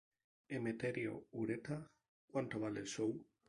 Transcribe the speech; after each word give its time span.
Emeterio 0.49 1.27
Ureta: 1.33 1.87
¿Cuánto 2.25 2.59
vale 2.59 2.79
el 2.79 2.87
show?. 2.87 3.23